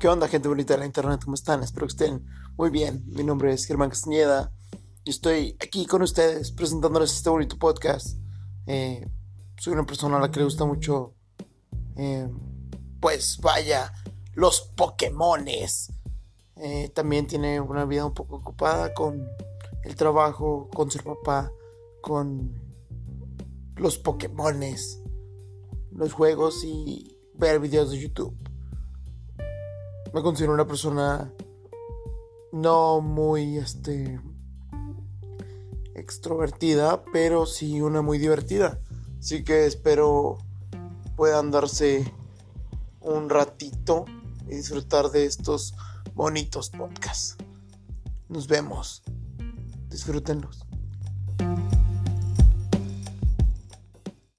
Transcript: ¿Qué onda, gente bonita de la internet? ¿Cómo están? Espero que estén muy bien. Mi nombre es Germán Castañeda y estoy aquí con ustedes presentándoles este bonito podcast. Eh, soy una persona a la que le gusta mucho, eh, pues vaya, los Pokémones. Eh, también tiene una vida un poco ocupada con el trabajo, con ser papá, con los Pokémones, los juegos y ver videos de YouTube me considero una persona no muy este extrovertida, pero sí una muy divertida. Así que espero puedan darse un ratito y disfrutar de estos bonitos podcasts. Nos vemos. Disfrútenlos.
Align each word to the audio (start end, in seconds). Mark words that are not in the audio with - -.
¿Qué 0.00 0.08
onda, 0.08 0.28
gente 0.28 0.48
bonita 0.48 0.72
de 0.72 0.80
la 0.80 0.86
internet? 0.86 1.20
¿Cómo 1.22 1.34
están? 1.34 1.62
Espero 1.62 1.86
que 1.86 1.90
estén 1.90 2.24
muy 2.56 2.70
bien. 2.70 3.04
Mi 3.08 3.22
nombre 3.22 3.52
es 3.52 3.66
Germán 3.66 3.90
Castañeda 3.90 4.50
y 5.04 5.10
estoy 5.10 5.58
aquí 5.60 5.84
con 5.84 6.00
ustedes 6.00 6.52
presentándoles 6.52 7.12
este 7.12 7.28
bonito 7.28 7.58
podcast. 7.58 8.16
Eh, 8.66 9.06
soy 9.58 9.74
una 9.74 9.84
persona 9.84 10.16
a 10.16 10.20
la 10.20 10.30
que 10.30 10.38
le 10.38 10.44
gusta 10.44 10.64
mucho, 10.64 11.16
eh, 11.96 12.26
pues 12.98 13.40
vaya, 13.42 13.92
los 14.32 14.72
Pokémones. 14.74 15.92
Eh, 16.56 16.88
también 16.94 17.26
tiene 17.26 17.60
una 17.60 17.84
vida 17.84 18.06
un 18.06 18.14
poco 18.14 18.36
ocupada 18.36 18.94
con 18.94 19.22
el 19.84 19.96
trabajo, 19.96 20.70
con 20.72 20.90
ser 20.90 21.04
papá, 21.04 21.52
con 22.00 22.54
los 23.76 23.98
Pokémones, 23.98 25.02
los 25.92 26.14
juegos 26.14 26.64
y 26.64 27.18
ver 27.34 27.60
videos 27.60 27.90
de 27.90 28.00
YouTube 28.00 28.49
me 30.12 30.22
considero 30.22 30.52
una 30.54 30.66
persona 30.66 31.32
no 32.52 33.00
muy 33.00 33.58
este 33.58 34.20
extrovertida, 35.94 37.04
pero 37.12 37.46
sí 37.46 37.80
una 37.80 38.02
muy 38.02 38.18
divertida. 38.18 38.80
Así 39.18 39.44
que 39.44 39.66
espero 39.66 40.38
puedan 41.16 41.50
darse 41.50 42.12
un 43.00 43.28
ratito 43.28 44.06
y 44.48 44.56
disfrutar 44.56 45.10
de 45.10 45.26
estos 45.26 45.74
bonitos 46.14 46.70
podcasts. 46.70 47.36
Nos 48.28 48.46
vemos. 48.46 49.02
Disfrútenlos. 49.88 50.69